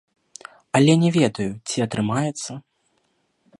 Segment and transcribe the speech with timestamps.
[0.79, 2.51] Але не ведаю, ці атрымаецца.